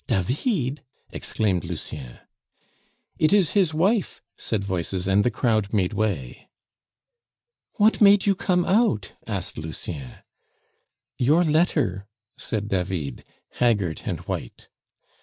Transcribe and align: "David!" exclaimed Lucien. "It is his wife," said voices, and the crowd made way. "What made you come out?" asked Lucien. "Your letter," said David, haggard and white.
"David!" 0.07 0.81
exclaimed 1.11 1.63
Lucien. 1.63 2.17
"It 3.19 3.31
is 3.31 3.51
his 3.51 3.71
wife," 3.71 4.19
said 4.35 4.63
voices, 4.63 5.07
and 5.07 5.23
the 5.23 5.29
crowd 5.29 5.71
made 5.73 5.93
way. 5.93 6.49
"What 7.73 8.01
made 8.01 8.25
you 8.25 8.33
come 8.33 8.65
out?" 8.65 9.13
asked 9.27 9.59
Lucien. 9.59 10.23
"Your 11.19 11.43
letter," 11.43 12.07
said 12.35 12.67
David, 12.67 13.23
haggard 13.51 14.01
and 14.07 14.21
white. 14.21 14.69